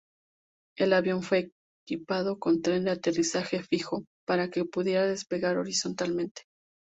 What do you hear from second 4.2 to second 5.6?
para que pudiera despegar